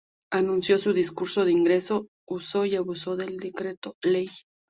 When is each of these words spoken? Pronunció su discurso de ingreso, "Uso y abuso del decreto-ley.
Pronunció 0.31 0.79
su 0.79 0.93
discurso 0.93 1.45
de 1.45 1.51
ingreso, 1.51 2.07
"Uso 2.27 2.65
y 2.65 2.75
abuso 2.75 3.15
del 3.15 3.37
decreto-ley. 3.37 4.29